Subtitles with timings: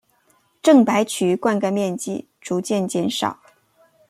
[0.63, 3.39] 郑白渠灌溉面积逐渐减少。